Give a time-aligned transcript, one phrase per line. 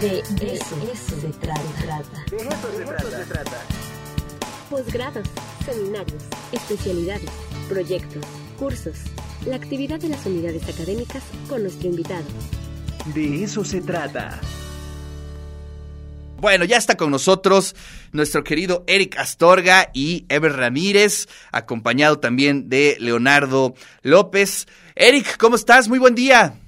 [0.00, 2.24] De eso, eso se trata.
[2.30, 3.62] De eso se trata.
[4.70, 5.28] Posgrados,
[5.66, 7.30] seminarios, especialidades,
[7.68, 8.24] proyectos,
[8.58, 8.96] cursos.
[9.46, 12.24] La actividad de las unidades académicas con nuestro invitado.
[13.14, 14.40] De eso se trata.
[16.38, 17.76] Bueno, ya está con nosotros
[18.12, 24.66] nuestro querido Eric Astorga y Ever Ramírez, acompañado también de Leonardo López.
[24.94, 25.88] Eric, ¿cómo estás?
[25.88, 26.61] Muy buen día.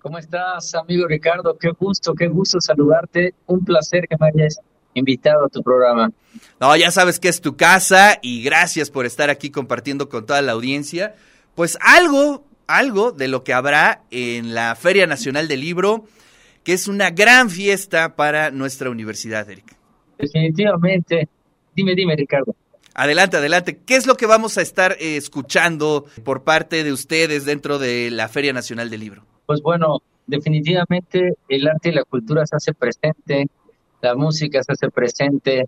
[0.00, 1.58] ¿Cómo estás, amigo Ricardo?
[1.58, 3.34] Qué gusto, qué gusto saludarte.
[3.46, 4.60] Un placer que me hayas
[4.94, 6.12] invitado a tu programa.
[6.60, 10.40] No, ya sabes que es tu casa y gracias por estar aquí compartiendo con toda
[10.40, 11.16] la audiencia.
[11.56, 16.04] Pues algo, algo de lo que habrá en la Feria Nacional del Libro,
[16.62, 19.76] que es una gran fiesta para nuestra universidad, Eric.
[20.16, 21.28] Definitivamente.
[21.74, 22.54] Dime, dime, Ricardo.
[22.94, 23.80] Adelante, adelante.
[23.84, 28.12] ¿Qué es lo que vamos a estar eh, escuchando por parte de ustedes dentro de
[28.12, 29.26] la Feria Nacional del Libro?
[29.48, 33.46] Pues bueno, definitivamente el arte y la cultura se hace presente,
[34.02, 35.64] la música se hace presente,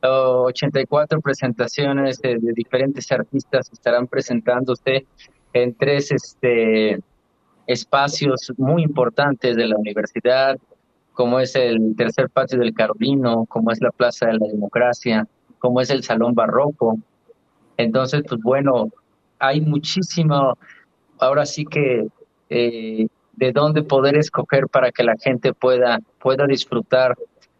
[0.00, 5.06] 84 presentaciones de, de diferentes artistas estarán presentándose
[5.52, 6.98] en tres este,
[7.66, 10.56] espacios muy importantes de la universidad,
[11.12, 15.82] como es el tercer patio del Carolino, como es la Plaza de la Democracia, como
[15.82, 16.98] es el Salón Barroco.
[17.76, 18.88] Entonces, pues bueno,
[19.38, 20.56] hay muchísimo,
[21.18, 22.08] ahora sí que
[22.56, 27.16] eh, de dónde poder escoger para que la gente pueda, pueda disfrutar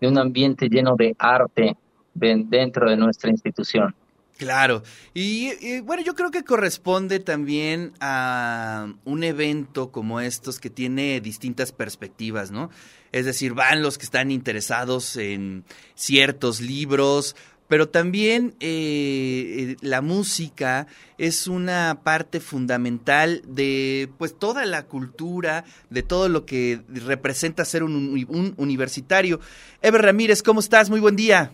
[0.00, 1.76] de un ambiente lleno de arte
[2.14, 3.94] dentro de nuestra institución.
[4.38, 4.82] Claro,
[5.14, 11.20] y, y, bueno, yo creo que corresponde también a un evento como estos que tiene
[11.20, 12.70] distintas perspectivas, ¿no?
[13.12, 17.34] Es decir, van los que están interesados en ciertos libros,
[17.68, 20.86] pero también eh, la música
[21.18, 27.82] es una parte fundamental de pues toda la cultura, de todo lo que representa ser
[27.82, 29.40] un, un universitario.
[29.82, 30.90] Ever Ramírez, ¿cómo estás?
[30.90, 31.52] Muy buen día.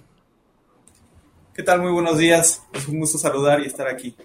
[1.54, 1.82] ¿Qué tal?
[1.82, 2.62] Muy buenos días.
[2.72, 4.16] Es un gusto saludar y estar aquí.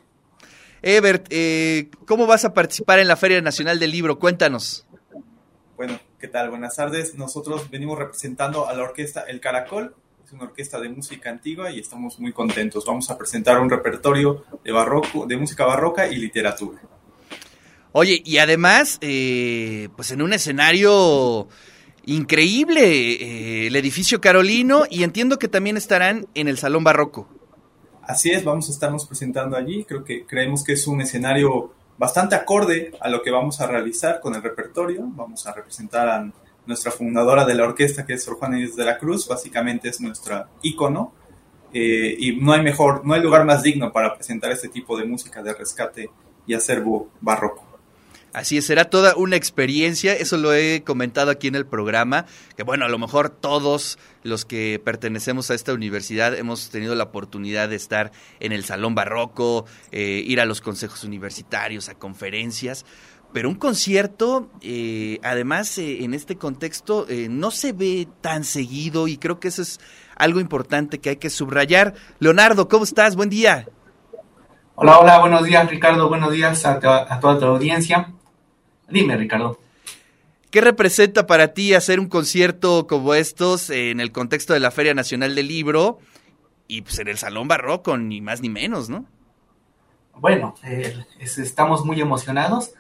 [0.82, 4.20] Ebert, eh, ¿cómo vas a participar en la Feria Nacional del Libro?
[4.20, 4.86] Cuéntanos.
[5.76, 6.50] Bueno, ¿qué tal?
[6.50, 7.16] Buenas tardes.
[7.16, 9.96] Nosotros venimos representando a la orquesta El Caracol.
[10.28, 12.84] Es una orquesta de música antigua y estamos muy contentos.
[12.86, 16.82] Vamos a presentar un repertorio de, barroco, de música barroca y literatura.
[17.94, 21.48] Oye, y además, eh, pues en un escenario
[22.06, 27.30] increíble, eh, el edificio Carolino, y entiendo que también estarán en el Salón Barroco.
[28.02, 29.86] Así es, vamos a estarnos presentando allí.
[29.86, 34.20] Creo que creemos que es un escenario bastante acorde a lo que vamos a realizar
[34.20, 35.04] con el repertorio.
[35.04, 36.30] Vamos a representar a
[36.68, 40.02] nuestra fundadora de la orquesta, que es Sor Juana Inés de la Cruz, básicamente es
[40.02, 41.14] nuestra ícono.
[41.74, 45.06] Eh, y no hay mejor, no hay lugar más digno para presentar este tipo de
[45.06, 46.10] música de rescate
[46.46, 47.68] y acervo barroco.
[48.34, 52.26] Así es, será toda una experiencia, eso lo he comentado aquí en el programa,
[52.56, 57.06] que bueno, a lo mejor todos los que pertenecemos a esta universidad hemos tenido la
[57.06, 62.86] oportunidad de estar en el Salón Barroco, eh, ir a los consejos universitarios, a conferencias,
[63.34, 69.08] pero un concierto, eh, además eh, en este contexto, eh, no se ve tan seguido
[69.08, 69.80] y creo que eso es
[70.16, 71.94] algo importante que hay que subrayar.
[72.20, 73.16] Leonardo, ¿cómo estás?
[73.16, 73.68] Buen día.
[74.76, 78.14] Hola, hola, buenos días Ricardo, buenos días a, a toda tu audiencia.
[78.90, 79.60] Dime, Ricardo.
[80.52, 84.94] ¿Qué representa para ti hacer un concierto como estos en el contexto de la Feria
[84.94, 86.00] Nacional del Libro
[86.68, 89.06] y pues en el Salón Barroco, ni más ni menos, ¿no?
[90.16, 92.72] Bueno, eh, es, estamos muy emocionados.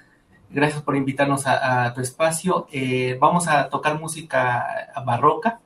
[0.49, 2.67] Gracias por invitarnos a, tu espacio.
[2.71, 5.59] Eh, vamos a tocar música barroca,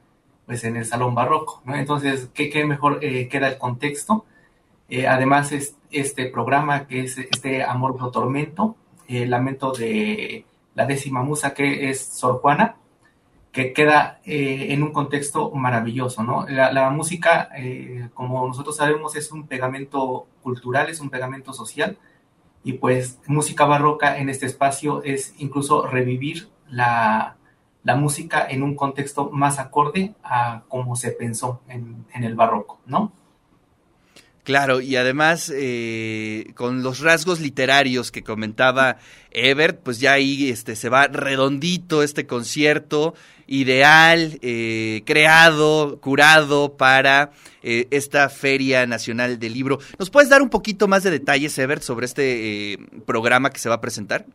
[0.46, 1.76] pues en el Salón Barroco, ¿no?
[1.76, 4.26] Entonces, ¿qué, qué mejor eh, queda el contexto?
[5.08, 8.76] además, es este programa que es este Amor Tormento,
[9.08, 10.44] lamento de
[10.76, 12.76] la décima musa que es Sor Juana,
[13.52, 16.46] que queda eh, en un contexto maravilloso, ¿no?
[16.48, 21.98] La, la música, eh, como nosotros sabemos, es un pegamento cultural, es un pegamento social,
[22.64, 27.38] y pues música barroca en este espacio es incluso revivir la,
[27.84, 33.14] la música en un contexto más acorde a cómo se pensó en, el barroco, ¿no?
[34.44, 38.98] Claro, y además eh, con los rasgos literarios que comentaba
[39.30, 43.14] Ebert, pues ya ahí este, se va redondito este concierto
[43.52, 47.32] ideal, eh, creado, curado para
[47.62, 49.80] eh, esta Feria Nacional del Libro.
[50.00, 53.76] ¿Nos puedes dar un poquito más de detalles, Ebert, sobre este programa que se va
[53.76, 54.26] a presentar?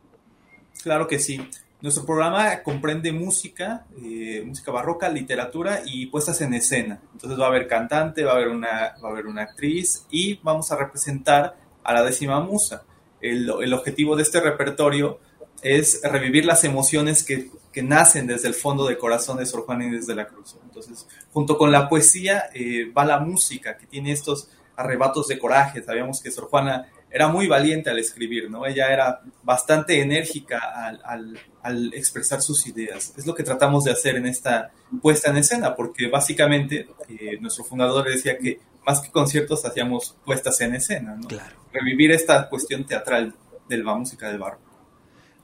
[0.83, 1.41] Claro que sí.
[1.81, 7.01] Nuestro programa comprende música, eh, música barroca, literatura y puestas en escena.
[7.15, 10.41] Entonces va a haber cantante, va a haber una, va a haber una actriz y
[10.43, 12.83] vamos a representar a la décima musa.
[13.21, 15.19] El objetivo de este repertorio
[15.63, 19.85] es revivir las emociones que, que nacen desde el fondo del corazón de Sor Juana
[19.85, 20.57] Inés de la Cruz.
[20.65, 25.83] Entonces, junto con la poesía eh, va la música, que tiene estos arrebatos de coraje.
[25.83, 28.65] Sabíamos que Sor Juana era muy valiente al escribir, ¿no?
[28.65, 33.13] Ella era bastante enérgica al, al, expresar sus ideas.
[33.15, 34.71] Es lo que tratamos de hacer en esta
[35.03, 40.59] puesta en escena, porque básicamente eh, nuestro fundador decía que más que conciertos hacíamos puestas
[40.63, 41.29] en escena, ¿no?
[41.29, 41.57] Claro.
[41.75, 43.35] Revivir esta cuestión teatral
[43.69, 44.66] de la música del barro.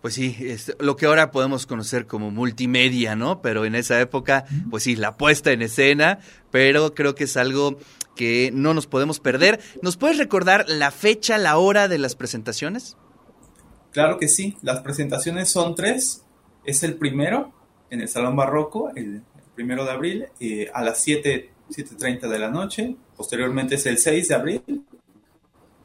[0.02, 3.40] Pues sí, es lo que ahora podemos conocer como multimedia, ¿no?
[3.40, 6.18] Pero en esa época, pues sí, la puesta en escena,
[6.50, 7.78] pero creo que es algo
[8.16, 9.60] que no nos podemos perder.
[9.80, 12.96] ¿Nos puedes recordar la fecha, la hora de las presentaciones?
[13.92, 16.24] Claro que sí, las presentaciones son tres.
[16.64, 17.52] Es el primero
[17.88, 19.22] en el Salón Barroco, el
[19.54, 22.96] primero de abril, eh, a las 7, 7.30 de la noche.
[23.16, 24.84] Posteriormente es el 6 de abril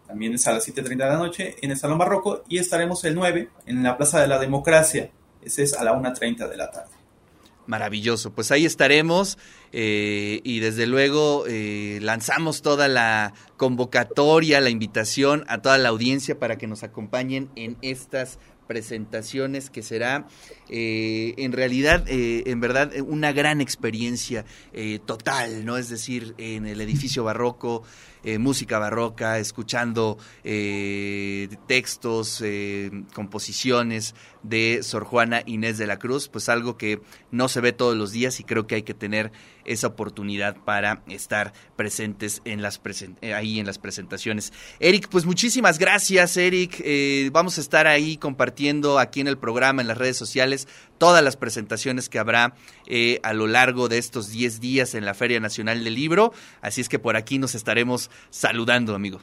[0.07, 3.15] también es a las 7.30 de la noche en el Salón Barroco y estaremos el
[3.15, 5.11] 9 en la Plaza de la Democracia,
[5.41, 6.91] ese es a la 1.30 de la tarde.
[7.67, 9.37] Maravilloso, pues ahí estaremos
[9.73, 16.39] eh, y desde luego eh, lanzamos toda la convocatoria, la invitación a toda la audiencia
[16.39, 20.27] para que nos acompañen en estas presentaciones que será
[20.69, 25.77] eh, en realidad, eh, en verdad, una gran experiencia eh, total, ¿no?
[25.77, 27.83] Es decir, en el edificio barroco,
[28.39, 30.17] música barroca, escuchando
[31.65, 32.43] textos,
[33.13, 36.99] composiciones de Sor Juana Inés de la Cruz, pues algo que
[37.31, 39.31] no se ve todos los días y creo que hay que tener
[39.63, 42.81] esa oportunidad para estar presentes en las
[43.33, 44.51] ahí en las presentaciones.
[44.81, 46.83] Eric, pues muchísimas gracias, Eric.
[47.31, 48.56] vamos a estar ahí compartiendo
[48.99, 50.67] aquí en el programa, en las redes sociales
[50.97, 52.53] todas las presentaciones que habrá
[52.85, 56.33] eh, a lo largo de estos 10 días en la Feria Nacional del Libro.
[56.61, 59.19] Así es que por aquí nos estaremos saludando, amigo.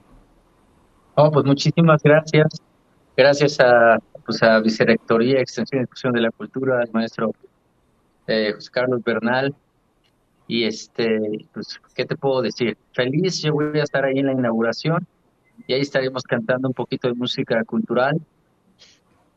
[1.17, 2.61] Oh, pues muchísimas gracias.
[3.17, 7.33] Gracias a, pues a Vicerrectoría, Extensión y Difusión de la Cultura, al maestro
[8.27, 9.55] eh, José Carlos Bernal.
[10.47, 11.21] Y este,
[11.53, 12.77] pues, ¿qué te puedo decir?
[12.93, 15.07] Feliz, yo voy a estar ahí en la inauguración
[15.67, 18.21] y ahí estaremos cantando un poquito de música cultural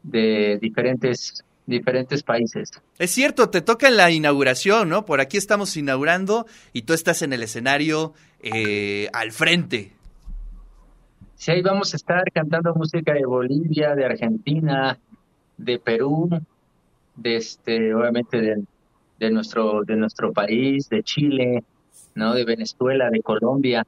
[0.07, 2.71] de diferentes diferentes países.
[2.97, 5.05] Es cierto, te toca en la inauguración, ¿no?
[5.05, 9.91] Por aquí estamos inaugurando y tú estás en el escenario eh, al frente.
[11.35, 14.97] Sí, ahí vamos a estar cantando música de Bolivia, de Argentina,
[15.57, 16.29] de Perú,
[17.15, 18.63] de este, obviamente de,
[19.19, 21.63] de nuestro, de nuestro país, de Chile,
[22.15, 22.33] ¿no?
[22.33, 23.85] De Venezuela, de Colombia.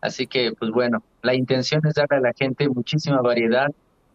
[0.00, 3.70] Así que, pues bueno, la intención es darle a la gente muchísima variedad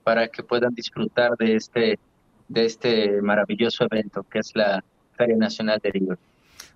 [0.05, 1.99] para que puedan disfrutar de este
[2.47, 4.83] de este maravilloso evento que es la
[5.17, 6.17] Feria Nacional del Libro.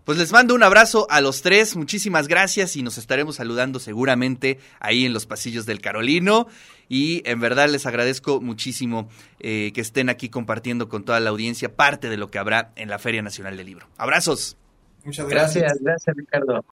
[0.03, 4.57] Pues les mando un abrazo a los tres, muchísimas gracias y nos estaremos saludando seguramente
[4.79, 6.47] ahí en los pasillos del Carolino
[6.87, 9.07] y en verdad les agradezco muchísimo
[9.39, 12.89] eh, que estén aquí compartiendo con toda la audiencia parte de lo que habrá en
[12.89, 13.87] la Feria Nacional del Libro.
[13.97, 14.57] Abrazos.
[15.05, 15.63] Muchas gracias.
[15.63, 16.65] Gracias, gracias Ricardo.